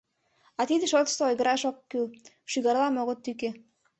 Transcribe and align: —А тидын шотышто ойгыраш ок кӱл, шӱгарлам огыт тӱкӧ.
—А 0.59 0.61
тидын 0.69 0.89
шотышто 0.91 1.21
ойгыраш 1.29 1.61
ок 1.69 1.77
кӱл, 1.89 2.05
шӱгарлам 2.51 2.95
огыт 3.01 3.19
тӱкӧ. 3.25 3.49